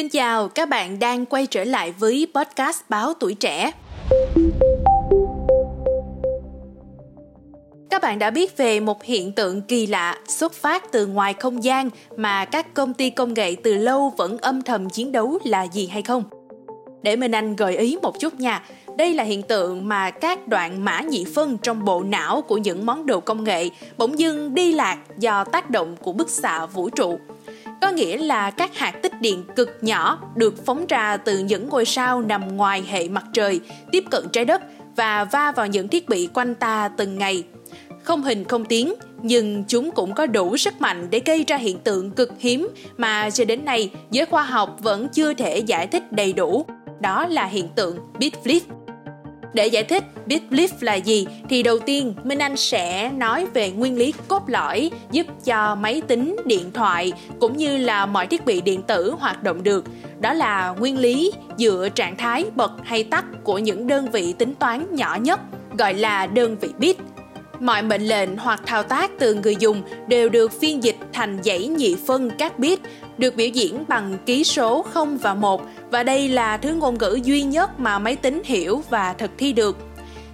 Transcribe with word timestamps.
Xin 0.00 0.08
chào, 0.08 0.48
các 0.48 0.68
bạn 0.68 0.98
đang 0.98 1.26
quay 1.26 1.46
trở 1.46 1.64
lại 1.64 1.92
với 1.98 2.26
podcast 2.34 2.80
Báo 2.88 3.14
Tuổi 3.14 3.34
Trẻ. 3.34 3.72
Các 7.90 8.02
bạn 8.02 8.18
đã 8.18 8.30
biết 8.30 8.56
về 8.56 8.80
một 8.80 9.04
hiện 9.04 9.32
tượng 9.32 9.62
kỳ 9.62 9.86
lạ 9.86 10.16
xuất 10.28 10.52
phát 10.52 10.92
từ 10.92 11.06
ngoài 11.06 11.34
không 11.34 11.64
gian 11.64 11.90
mà 12.16 12.44
các 12.44 12.74
công 12.74 12.94
ty 12.94 13.10
công 13.10 13.34
nghệ 13.34 13.56
từ 13.62 13.74
lâu 13.74 14.12
vẫn 14.16 14.38
âm 14.38 14.62
thầm 14.62 14.90
chiến 14.90 15.12
đấu 15.12 15.38
là 15.44 15.66
gì 15.66 15.86
hay 15.86 16.02
không? 16.02 16.24
Để 17.02 17.16
minh 17.16 17.32
anh 17.32 17.56
gợi 17.56 17.76
ý 17.76 17.98
một 18.02 18.20
chút 18.20 18.34
nha. 18.34 18.62
Đây 18.96 19.14
là 19.14 19.24
hiện 19.24 19.42
tượng 19.42 19.88
mà 19.88 20.10
các 20.10 20.48
đoạn 20.48 20.84
mã 20.84 21.00
nhị 21.00 21.24
phân 21.34 21.58
trong 21.58 21.84
bộ 21.84 22.02
não 22.02 22.42
của 22.42 22.56
những 22.56 22.86
món 22.86 23.06
đồ 23.06 23.20
công 23.20 23.44
nghệ 23.44 23.68
bỗng 23.98 24.18
dưng 24.18 24.54
đi 24.54 24.72
lạc 24.72 24.98
do 25.18 25.44
tác 25.44 25.70
động 25.70 25.96
của 26.02 26.12
bức 26.12 26.30
xạ 26.30 26.66
vũ 26.66 26.90
trụ 26.90 27.18
có 27.80 27.90
nghĩa 27.90 28.16
là 28.16 28.50
các 28.50 28.76
hạt 28.76 28.90
tích 29.02 29.20
điện 29.20 29.44
cực 29.56 29.78
nhỏ 29.80 30.18
được 30.36 30.66
phóng 30.66 30.86
ra 30.86 31.16
từ 31.16 31.38
những 31.38 31.68
ngôi 31.68 31.84
sao 31.84 32.22
nằm 32.22 32.56
ngoài 32.56 32.84
hệ 32.88 33.08
mặt 33.08 33.24
trời 33.32 33.60
tiếp 33.92 34.04
cận 34.10 34.28
trái 34.32 34.44
đất 34.44 34.62
và 34.96 35.24
va 35.24 35.52
vào 35.52 35.66
những 35.66 35.88
thiết 35.88 36.08
bị 36.08 36.28
quanh 36.34 36.54
ta 36.54 36.88
từng 36.88 37.18
ngày. 37.18 37.44
Không 38.02 38.22
hình 38.22 38.44
không 38.44 38.64
tiếng, 38.64 38.94
nhưng 39.22 39.64
chúng 39.68 39.90
cũng 39.90 40.14
có 40.14 40.26
đủ 40.26 40.56
sức 40.56 40.80
mạnh 40.80 41.06
để 41.10 41.20
gây 41.26 41.44
ra 41.46 41.56
hiện 41.56 41.78
tượng 41.78 42.10
cực 42.10 42.32
hiếm 42.38 42.68
mà 42.96 43.30
cho 43.30 43.44
đến 43.44 43.64
nay 43.64 43.90
giới 44.10 44.26
khoa 44.26 44.42
học 44.42 44.76
vẫn 44.80 45.08
chưa 45.08 45.34
thể 45.34 45.58
giải 45.58 45.86
thích 45.86 46.12
đầy 46.12 46.32
đủ. 46.32 46.66
Đó 47.00 47.26
là 47.26 47.44
hiện 47.44 47.68
tượng 47.76 47.98
bit 48.18 48.32
flip. 48.44 48.60
Để 49.54 49.66
giải 49.66 49.84
thích 49.84 50.04
bit 50.26 50.42
flip 50.50 50.68
là 50.80 50.94
gì 50.94 51.26
thì 51.48 51.62
đầu 51.62 51.78
tiên 51.78 52.14
Minh 52.24 52.38
Anh 52.38 52.56
sẽ 52.56 53.10
nói 53.16 53.46
về 53.54 53.70
nguyên 53.70 53.98
lý 53.98 54.12
cốt 54.28 54.42
lõi 54.46 54.90
giúp 55.10 55.26
cho 55.44 55.74
máy 55.74 56.02
tính, 56.08 56.36
điện 56.44 56.70
thoại 56.72 57.12
cũng 57.40 57.56
như 57.56 57.76
là 57.76 58.06
mọi 58.06 58.26
thiết 58.26 58.44
bị 58.44 58.60
điện 58.60 58.82
tử 58.82 59.14
hoạt 59.18 59.42
động 59.42 59.62
được. 59.62 59.84
Đó 60.20 60.32
là 60.32 60.74
nguyên 60.78 60.98
lý 60.98 61.32
dựa 61.58 61.88
trạng 61.94 62.16
thái 62.16 62.44
bật 62.54 62.72
hay 62.84 63.04
tắt 63.04 63.24
của 63.44 63.58
những 63.58 63.86
đơn 63.86 64.10
vị 64.12 64.34
tính 64.38 64.54
toán 64.54 64.86
nhỏ 64.90 65.18
nhất 65.20 65.40
gọi 65.78 65.94
là 65.94 66.26
đơn 66.26 66.56
vị 66.60 66.68
bit. 66.78 66.96
Mọi 67.60 67.82
mệnh 67.82 68.02
lệnh 68.02 68.36
hoặc 68.36 68.60
thao 68.66 68.82
tác 68.82 69.10
từ 69.18 69.34
người 69.34 69.56
dùng 69.56 69.82
đều 70.08 70.28
được 70.28 70.60
phiên 70.60 70.82
dịch 70.82 70.96
thành 71.12 71.38
dãy 71.44 71.66
nhị 71.66 71.96
phân 72.06 72.30
các 72.38 72.58
bit 72.58 72.78
được 73.20 73.36
biểu 73.36 73.48
diễn 73.48 73.84
bằng 73.88 74.18
ký 74.26 74.44
số 74.44 74.82
0 74.82 75.18
và 75.18 75.34
1 75.34 75.62
và 75.90 76.02
đây 76.02 76.28
là 76.28 76.56
thứ 76.56 76.74
ngôn 76.74 76.98
ngữ 76.98 77.20
duy 77.24 77.42
nhất 77.42 77.80
mà 77.80 77.98
máy 77.98 78.16
tính 78.16 78.42
hiểu 78.44 78.82
và 78.90 79.12
thực 79.12 79.30
thi 79.38 79.52
được. 79.52 79.76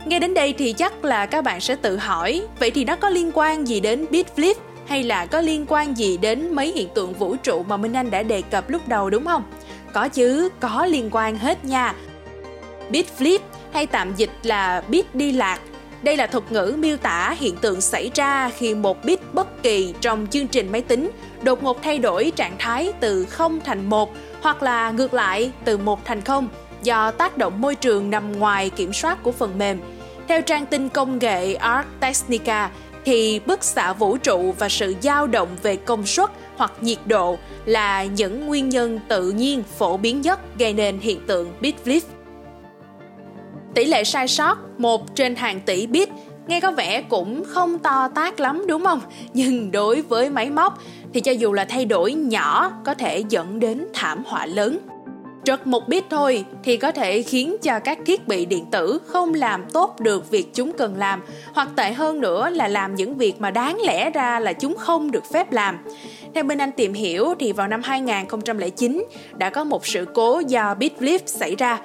Nghe 0.07 0.19
đến 0.19 0.35
đây 0.35 0.55
thì 0.59 0.73
chắc 0.73 1.05
là 1.05 1.27
các 1.27 1.45
bạn 1.45 1.61
sẽ 1.61 1.77
tự 1.77 1.97
hỏi, 1.97 2.43
vậy 2.61 2.71
thì 2.71 2.85
nó 2.85 2.97
có 2.97 3.09
liên 3.09 3.31
quan 3.35 3.69
gì 3.69 3.81
đến 3.81 4.07
bit 4.11 4.27
flip 4.37 4.55
hay 4.87 5.03
là 5.03 5.27
có 5.27 5.41
liên 5.41 5.65
quan 5.69 5.99
gì 5.99 6.17
đến 6.17 6.55
mấy 6.55 6.73
hiện 6.73 6.89
tượng 6.95 7.13
vũ 7.13 7.37
trụ 7.37 7.65
mà 7.69 7.77
Minh 7.77 7.97
Anh 7.97 8.11
đã 8.11 8.23
đề 8.23 8.43
cập 8.43 8.71
lúc 8.71 8.89
đầu 8.89 9.11
đúng 9.11 9.25
không? 9.25 9.43
Có 9.93 10.09
chứ, 10.09 10.49
có 10.61 10.87
liên 10.87 11.09
quan 11.13 11.39
hết 11.39 11.65
nha. 11.65 11.95
Bit 12.91 13.07
flip 13.19 13.39
hay 13.73 13.87
tạm 13.87 14.15
dịch 14.17 14.31
là 14.43 14.83
bit 14.89 15.15
đi 15.15 15.33
lạc 15.33 15.61
đây 16.03 16.17
là 16.17 16.27
thuật 16.27 16.53
ngữ 16.53 16.77
miêu 16.79 16.97
tả 16.97 17.35
hiện 17.39 17.57
tượng 17.57 17.81
xảy 17.81 18.11
ra 18.15 18.51
khi 18.57 18.75
một 18.75 19.05
bit 19.05 19.21
bất 19.33 19.63
kỳ 19.63 19.95
trong 20.01 20.27
chương 20.31 20.47
trình 20.47 20.73
máy 20.73 20.83
tính 20.83 21.11
đột 21.43 21.63
ngột 21.63 21.83
thay 21.83 21.99
đổi 21.99 22.33
trạng 22.37 22.57
thái 22.59 22.93
từ 23.01 23.25
0 23.25 23.61
thành 23.65 23.91
1 23.91 24.15
hoặc 24.41 24.63
là 24.63 24.91
ngược 24.91 25.15
lại 25.15 25.53
từ 25.65 25.79
1 25.79 26.05
thành 26.05 26.21
0 26.21 26.49
do 26.83 27.11
tác 27.11 27.39
động 27.39 27.61
môi 27.61 27.75
trường 27.75 28.11
nằm 28.11 28.39
ngoài 28.39 28.71
kiểm 28.71 28.93
soát 28.93 29.23
của 29.23 29.33
phần 29.33 29.59
mềm. 29.59 29.81
Theo 30.29 30.43
trang 30.43 30.67
tin 30.67 30.89
công 30.89 31.19
nghệ 31.19 31.55
Art 31.55 31.87
Technica, 32.01 32.71
thì 33.05 33.41
bức 33.47 33.65
xạ 33.65 33.93
vũ 33.93 34.17
trụ 34.17 34.55
và 34.59 34.69
sự 34.69 34.95
dao 35.03 35.27
động 35.27 35.49
về 35.63 35.77
công 35.77 36.07
suất 36.07 36.31
hoặc 36.57 36.73
nhiệt 36.81 36.99
độ 37.07 37.39
là 37.65 38.05
những 38.05 38.47
nguyên 38.47 38.69
nhân 38.69 39.01
tự 39.09 39.31
nhiên 39.31 39.63
phổ 39.79 39.97
biến 39.97 40.21
nhất 40.21 40.41
gây 40.59 40.73
nên 40.73 40.99
hiện 40.99 41.27
tượng 41.27 41.53
bit 41.61 41.75
flip. 41.85 42.01
Tỷ 43.77 43.85
lệ 43.85 44.05
sai 44.05 44.29
sót 44.29 44.59
1 44.79 45.15
trên 45.15 45.37
hàng 45.37 45.61
tỷ 45.61 45.87
bit 45.87 46.09
nghe 46.47 46.61
có 46.61 46.73
vẻ 46.73 47.03
cũng 47.03 47.45
không 47.47 47.79
to 47.79 48.09
tác 48.15 48.41
lắm, 48.41 48.65
đúng 48.69 48.85
không? 48.85 49.01
Nhưng 49.35 49.73
đối 49.73 50.03
với 50.03 50.31
máy 50.31 50.51
móc, 50.51 50.79
thì 51.13 51.21
cho 51.21 51.33
dù 51.33 51.53
là 51.53 51.65
thay 51.65 51.85
đổi 51.85 52.15
nhỏ, 52.15 52.73
có 52.85 52.95
thể 52.95 53.25
dẫn 53.29 53.61
đến 53.61 53.87
thảm 53.95 54.23
họa 54.27 54.47
lớn. 54.47 54.79
Trật 55.45 55.67
một 55.67 55.89
bit 55.89 56.05
thôi, 56.11 56.45
thì 56.65 56.77
có 56.77 56.93
thể 56.93 57.23
khiến 57.23 57.57
cho 57.63 57.79
các 57.79 57.99
thiết 58.07 58.29
bị 58.29 58.47
điện 58.47 58.67
tử 58.71 58.99
không 59.07 59.35
làm 59.35 59.65
tốt 59.73 60.01
được 60.01 60.31
việc 60.31 60.55
chúng 60.55 60.73
cần 60.73 60.97
làm, 60.97 61.23
hoặc 61.53 61.69
tệ 61.77 61.93
hơn 61.93 62.21
nữa 62.21 62.51
là 62.51 62.69
làm 62.69 62.95
những 62.95 63.15
việc 63.15 63.41
mà 63.41 63.51
đáng 63.51 63.79
lẽ 63.87 64.11
ra 64.11 64.41
là 64.41 64.53
chúng 64.53 64.77
không 64.77 65.11
được 65.11 65.25
phép 65.33 65.53
làm. 65.53 65.79
Theo 66.35 66.45
bên 66.45 66.59
Anh 66.59 66.73
tìm 66.73 66.93
hiểu, 66.93 67.35
thì 67.39 67.53
vào 67.53 67.69
năm 67.69 67.83
2009 67.85 69.05
đã 69.39 69.51
có 69.51 69.65
một 69.65 69.87
sự 69.87 70.07
cố 70.15 70.43
do 70.49 70.75
bit 70.75 70.93
flip 71.01 71.19
xảy 71.27 71.57
ra 71.57 71.81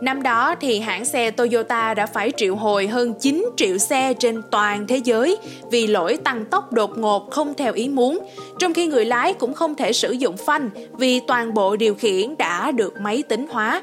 Năm 0.00 0.22
đó 0.22 0.54
thì 0.60 0.80
hãng 0.80 1.04
xe 1.04 1.30
Toyota 1.30 1.94
đã 1.94 2.06
phải 2.06 2.32
triệu 2.36 2.56
hồi 2.56 2.86
hơn 2.86 3.14
9 3.20 3.50
triệu 3.56 3.78
xe 3.78 4.14
trên 4.14 4.42
toàn 4.50 4.86
thế 4.86 4.96
giới 4.96 5.38
vì 5.70 5.86
lỗi 5.86 6.18
tăng 6.24 6.44
tốc 6.44 6.72
đột 6.72 6.98
ngột 6.98 7.30
không 7.30 7.54
theo 7.54 7.72
ý 7.72 7.88
muốn, 7.88 8.18
trong 8.58 8.74
khi 8.74 8.86
người 8.86 9.04
lái 9.04 9.34
cũng 9.34 9.54
không 9.54 9.74
thể 9.74 9.92
sử 9.92 10.12
dụng 10.12 10.36
phanh 10.36 10.70
vì 10.98 11.20
toàn 11.20 11.54
bộ 11.54 11.76
điều 11.76 11.94
khiển 11.94 12.36
đã 12.36 12.70
được 12.70 12.94
máy 13.00 13.22
tính 13.28 13.46
hóa. 13.50 13.82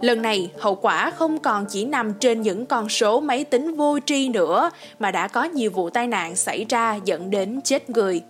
Lần 0.00 0.22
này, 0.22 0.50
hậu 0.58 0.74
quả 0.74 1.10
không 1.10 1.38
còn 1.38 1.66
chỉ 1.68 1.84
nằm 1.84 2.12
trên 2.20 2.42
những 2.42 2.66
con 2.66 2.88
số 2.88 3.20
máy 3.20 3.44
tính 3.44 3.74
vô 3.74 3.98
tri 4.06 4.28
nữa 4.28 4.70
mà 4.98 5.10
đã 5.10 5.28
có 5.28 5.44
nhiều 5.44 5.70
vụ 5.70 5.90
tai 5.90 6.06
nạn 6.06 6.36
xảy 6.36 6.66
ra 6.68 6.98
dẫn 7.04 7.30
đến 7.30 7.60
chết 7.64 7.90
người. 7.90 8.22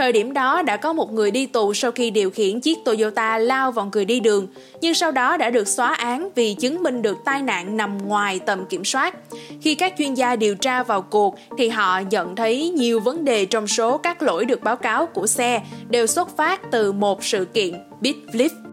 Thời 0.00 0.12
điểm 0.12 0.32
đó 0.32 0.62
đã 0.62 0.76
có 0.76 0.92
một 0.92 1.12
người 1.12 1.30
đi 1.30 1.46
tù 1.46 1.74
sau 1.74 1.92
khi 1.92 2.10
điều 2.10 2.30
khiển 2.30 2.60
chiếc 2.60 2.78
Toyota 2.84 3.38
lao 3.38 3.72
vào 3.72 3.90
người 3.92 4.04
đi 4.04 4.20
đường, 4.20 4.46
nhưng 4.80 4.94
sau 4.94 5.12
đó 5.12 5.36
đã 5.36 5.50
được 5.50 5.68
xóa 5.68 5.94
án 5.94 6.28
vì 6.34 6.54
chứng 6.54 6.82
minh 6.82 7.02
được 7.02 7.16
tai 7.24 7.42
nạn 7.42 7.76
nằm 7.76 7.98
ngoài 8.08 8.40
tầm 8.46 8.66
kiểm 8.66 8.84
soát. 8.84 9.16
Khi 9.60 9.74
các 9.74 9.94
chuyên 9.98 10.14
gia 10.14 10.36
điều 10.36 10.54
tra 10.54 10.82
vào 10.82 11.02
cuộc 11.02 11.38
thì 11.58 11.68
họ 11.68 12.00
nhận 12.00 12.36
thấy 12.36 12.68
nhiều 12.68 13.00
vấn 13.00 13.24
đề 13.24 13.44
trong 13.44 13.66
số 13.66 13.98
các 13.98 14.22
lỗi 14.22 14.44
được 14.44 14.62
báo 14.62 14.76
cáo 14.76 15.06
của 15.06 15.26
xe 15.26 15.62
đều 15.88 16.06
xuất 16.06 16.36
phát 16.36 16.60
từ 16.70 16.92
một 16.92 17.24
sự 17.24 17.44
kiện 17.44 17.74
bit 18.00 18.16
flip 18.32 18.69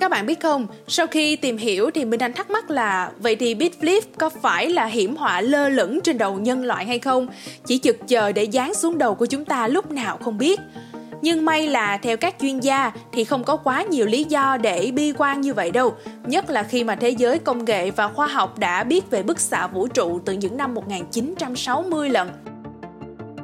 các 0.00 0.10
bạn 0.10 0.26
biết 0.26 0.40
không, 0.40 0.66
sau 0.88 1.06
khi 1.06 1.36
tìm 1.36 1.56
hiểu 1.56 1.90
thì 1.94 2.04
Minh 2.04 2.20
Anh 2.20 2.32
thắc 2.32 2.50
mắc 2.50 2.70
là 2.70 3.10
vậy 3.18 3.36
thì 3.36 3.54
Bitflip 3.54 4.00
có 4.18 4.28
phải 4.28 4.68
là 4.68 4.84
hiểm 4.84 5.16
họa 5.16 5.40
lơ 5.40 5.68
lửng 5.68 6.00
trên 6.00 6.18
đầu 6.18 6.38
nhân 6.38 6.64
loại 6.64 6.86
hay 6.86 6.98
không? 6.98 7.26
Chỉ 7.66 7.78
chực 7.78 7.96
chờ 8.08 8.32
để 8.32 8.46
giáng 8.52 8.74
xuống 8.74 8.98
đầu 8.98 9.14
của 9.14 9.26
chúng 9.26 9.44
ta 9.44 9.68
lúc 9.68 9.90
nào 9.90 10.18
không 10.18 10.38
biết. 10.38 10.60
Nhưng 11.22 11.44
may 11.44 11.68
là 11.68 11.96
theo 11.96 12.16
các 12.16 12.34
chuyên 12.40 12.60
gia 12.60 12.92
thì 13.12 13.24
không 13.24 13.44
có 13.44 13.56
quá 13.56 13.82
nhiều 13.82 14.06
lý 14.06 14.24
do 14.24 14.56
để 14.56 14.90
bi 14.94 15.12
quan 15.18 15.40
như 15.40 15.54
vậy 15.54 15.70
đâu. 15.70 15.94
Nhất 16.26 16.50
là 16.50 16.62
khi 16.62 16.84
mà 16.84 16.94
thế 16.94 17.10
giới 17.10 17.38
công 17.38 17.64
nghệ 17.64 17.90
và 17.90 18.08
khoa 18.08 18.26
học 18.26 18.58
đã 18.58 18.84
biết 18.84 19.10
về 19.10 19.22
bức 19.22 19.40
xạ 19.40 19.66
vũ 19.66 19.86
trụ 19.86 20.20
từ 20.24 20.32
những 20.32 20.56
năm 20.56 20.74
1960 20.74 22.10
lần. 22.10 22.28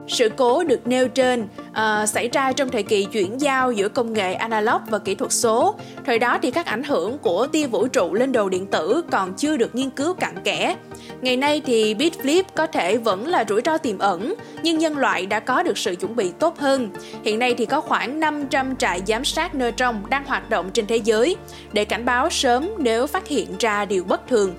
Sự 0.09 0.29
cố 0.37 0.65
được 0.65 0.87
nêu 0.87 1.09
trên 1.09 1.49
uh, 1.71 2.09
xảy 2.09 2.29
ra 2.29 2.53
trong 2.53 2.69
thời 2.69 2.83
kỳ 2.83 3.05
chuyển 3.05 3.41
giao 3.41 3.73
giữa 3.73 3.89
công 3.89 4.13
nghệ 4.13 4.35
analog 4.35 4.81
và 4.89 4.99
kỹ 4.99 5.15
thuật 5.15 5.33
số. 5.33 5.75
Thời 6.07 6.19
đó 6.19 6.39
thì 6.43 6.51
các 6.51 6.67
ảnh 6.67 6.83
hưởng 6.83 7.19
của 7.19 7.47
tia 7.47 7.67
vũ 7.67 7.87
trụ 7.87 8.15
lên 8.15 8.33
đồ 8.33 8.49
điện 8.49 8.67
tử 8.67 9.03
còn 9.11 9.35
chưa 9.35 9.57
được 9.57 9.75
nghiên 9.75 9.91
cứu 9.91 10.15
cặn 10.15 10.35
kẽ. 10.45 10.77
Ngày 11.21 11.37
nay 11.37 11.63
thì 11.67 11.95
bit 11.95 12.13
flip 12.23 12.43
có 12.55 12.67
thể 12.67 12.97
vẫn 12.97 13.27
là 13.27 13.45
rủi 13.49 13.61
ro 13.65 13.79
tiềm 13.79 13.99
ẩn, 13.99 14.35
nhưng 14.63 14.79
nhân 14.79 14.99
loại 14.99 15.27
đã 15.27 15.41
có 15.41 15.63
được 15.63 15.79
sự 15.79 15.95
chuẩn 15.95 16.17
bị 16.17 16.33
tốt 16.39 16.59
hơn. 16.59 16.91
Hiện 17.25 17.39
nay 17.39 17.55
thì 17.59 17.67
có 17.67 17.81
khoảng 17.81 18.21
500 18.21 18.77
trại 18.77 19.03
giám 19.07 19.25
sát 19.25 19.55
neutron 19.55 19.97
đang 20.09 20.25
hoạt 20.25 20.51
động 20.51 20.71
trên 20.73 20.87
thế 20.87 20.97
giới 20.97 21.37
để 21.73 21.85
cảnh 21.85 22.05
báo 22.05 22.31
sớm 22.31 22.69
nếu 22.79 23.07
phát 23.07 23.29
hiện 23.29 23.49
ra 23.59 23.85
điều 23.85 24.05
bất 24.05 24.29
thường. 24.29 24.55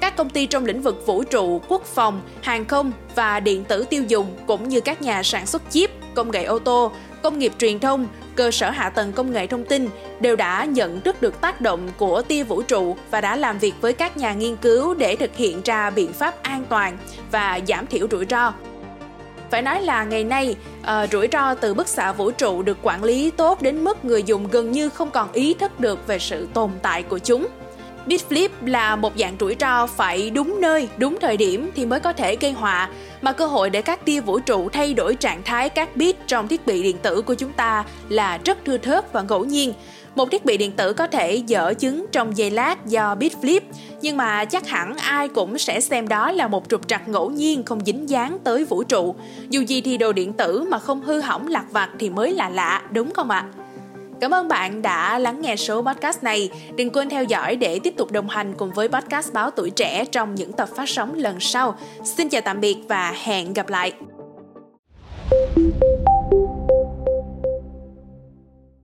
Các 0.00 0.16
công 0.16 0.30
ty 0.30 0.46
trong 0.46 0.64
lĩnh 0.64 0.82
vực 0.82 1.06
vũ 1.06 1.24
trụ, 1.24 1.60
quốc 1.68 1.84
phòng, 1.84 2.20
hàng 2.42 2.64
không 2.64 2.92
và 3.14 3.40
điện 3.40 3.64
tử 3.64 3.84
tiêu 3.90 4.04
dùng 4.08 4.26
cũng 4.46 4.68
như 4.68 4.80
các 4.80 5.02
nhà 5.02 5.22
sản 5.22 5.46
xuất 5.46 5.62
chip, 5.70 5.90
công 6.14 6.30
nghệ 6.30 6.44
ô 6.44 6.58
tô, 6.58 6.92
công 7.22 7.38
nghiệp 7.38 7.52
truyền 7.58 7.78
thông, 7.78 8.06
cơ 8.34 8.50
sở 8.50 8.70
hạ 8.70 8.90
tầng 8.90 9.12
công 9.12 9.32
nghệ 9.32 9.46
thông 9.46 9.64
tin 9.64 9.88
đều 10.20 10.36
đã 10.36 10.64
nhận 10.64 11.00
thức 11.00 11.22
được 11.22 11.40
tác 11.40 11.60
động 11.60 11.88
của 11.96 12.22
tia 12.22 12.44
vũ 12.44 12.62
trụ 12.62 12.96
và 13.10 13.20
đã 13.20 13.36
làm 13.36 13.58
việc 13.58 13.74
với 13.80 13.92
các 13.92 14.16
nhà 14.16 14.32
nghiên 14.32 14.56
cứu 14.56 14.94
để 14.94 15.16
thực 15.16 15.36
hiện 15.36 15.60
ra 15.64 15.90
biện 15.90 16.12
pháp 16.12 16.42
an 16.42 16.64
toàn 16.68 16.98
và 17.30 17.60
giảm 17.68 17.86
thiểu 17.86 18.06
rủi 18.10 18.26
ro. 18.30 18.52
Phải 19.50 19.62
nói 19.62 19.82
là 19.82 20.04
ngày 20.04 20.24
nay, 20.24 20.56
ờ, 20.82 21.06
rủi 21.12 21.28
ro 21.32 21.54
từ 21.54 21.74
bức 21.74 21.88
xạ 21.88 22.12
vũ 22.12 22.30
trụ 22.30 22.62
được 22.62 22.78
quản 22.82 23.04
lý 23.04 23.30
tốt 23.30 23.62
đến 23.62 23.84
mức 23.84 24.04
người 24.04 24.22
dùng 24.22 24.48
gần 24.50 24.72
như 24.72 24.88
không 24.88 25.10
còn 25.10 25.32
ý 25.32 25.54
thức 25.54 25.80
được 25.80 26.06
về 26.06 26.18
sự 26.18 26.48
tồn 26.54 26.70
tại 26.82 27.02
của 27.02 27.18
chúng. 27.18 27.46
Bitflip 28.08 28.48
là 28.66 28.96
một 28.96 29.12
dạng 29.18 29.36
rủi 29.40 29.56
ro 29.60 29.86
phải 29.86 30.30
đúng 30.30 30.60
nơi, 30.60 30.88
đúng 30.98 31.18
thời 31.20 31.36
điểm 31.36 31.70
thì 31.74 31.86
mới 31.86 32.00
có 32.00 32.12
thể 32.12 32.36
gây 32.36 32.52
họa, 32.52 32.88
mà 33.22 33.32
cơ 33.32 33.46
hội 33.46 33.70
để 33.70 33.82
các 33.82 34.04
tia 34.04 34.20
vũ 34.20 34.38
trụ 34.38 34.68
thay 34.68 34.94
đổi 34.94 35.14
trạng 35.14 35.42
thái 35.42 35.68
các 35.68 35.96
bit 35.96 36.16
trong 36.26 36.48
thiết 36.48 36.66
bị 36.66 36.82
điện 36.82 36.96
tử 37.02 37.22
của 37.22 37.34
chúng 37.34 37.52
ta 37.52 37.84
là 38.08 38.38
rất 38.44 38.58
thưa 38.64 38.78
thớt 38.78 39.12
và 39.12 39.22
ngẫu 39.22 39.44
nhiên. 39.44 39.72
Một 40.14 40.30
thiết 40.30 40.44
bị 40.44 40.56
điện 40.56 40.72
tử 40.72 40.92
có 40.92 41.06
thể 41.06 41.34
dở 41.34 41.74
chứng 41.78 42.06
trong 42.12 42.36
giây 42.36 42.50
lát 42.50 42.86
do 42.86 43.14
bit 43.14 43.32
flip, 43.42 43.60
nhưng 44.02 44.16
mà 44.16 44.44
chắc 44.44 44.68
hẳn 44.68 44.96
ai 44.96 45.28
cũng 45.28 45.58
sẽ 45.58 45.80
xem 45.80 46.08
đó 46.08 46.32
là 46.32 46.48
một 46.48 46.68
trục 46.68 46.88
trặc 46.88 47.08
ngẫu 47.08 47.30
nhiên 47.30 47.62
không 47.62 47.84
dính 47.84 48.08
dáng 48.08 48.38
tới 48.44 48.64
vũ 48.64 48.82
trụ. 48.82 49.14
Dù 49.48 49.60
gì 49.60 49.80
thì 49.80 49.96
đồ 49.96 50.12
điện 50.12 50.32
tử 50.32 50.66
mà 50.70 50.78
không 50.78 51.00
hư 51.00 51.20
hỏng 51.20 51.48
lạc 51.48 51.64
vặt 51.70 51.90
thì 51.98 52.10
mới 52.10 52.32
là 52.32 52.48
lạ, 52.48 52.82
đúng 52.90 53.10
không 53.14 53.30
ạ? 53.30 53.44
Cảm 54.20 54.34
ơn 54.34 54.48
bạn 54.48 54.82
đã 54.82 55.18
lắng 55.18 55.40
nghe 55.40 55.56
số 55.56 55.82
podcast 55.82 56.22
này. 56.22 56.50
Đừng 56.76 56.90
quên 56.90 57.08
theo 57.08 57.24
dõi 57.24 57.56
để 57.56 57.80
tiếp 57.82 57.94
tục 57.96 58.12
đồng 58.12 58.28
hành 58.28 58.54
cùng 58.54 58.70
với 58.70 58.88
podcast 58.88 59.32
Báo 59.32 59.50
Tuổi 59.50 59.70
Trẻ 59.70 60.04
trong 60.04 60.34
những 60.34 60.52
tập 60.52 60.68
phát 60.76 60.88
sóng 60.88 61.14
lần 61.14 61.40
sau. 61.40 61.78
Xin 62.04 62.28
chào 62.28 62.40
tạm 62.40 62.60
biệt 62.60 62.76
và 62.88 63.14
hẹn 63.24 63.52
gặp 63.52 63.68
lại. 63.68 63.92
thank 65.30 65.82
you 65.82 65.87